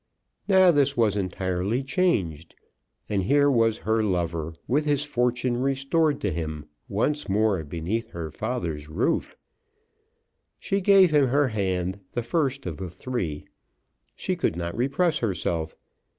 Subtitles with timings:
[0.47, 2.55] Now this was entirely changed,
[3.07, 8.31] and here was her lover, with his fortune restored to him, once more beneath her
[8.31, 9.35] father's roof!
[10.57, 13.45] She gave him her hand the first of the three.
[14.15, 15.75] She could not repress herself.